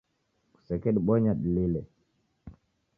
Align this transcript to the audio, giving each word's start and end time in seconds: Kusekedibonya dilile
Kusekedibonya 0.53 1.31
dilile 1.41 1.81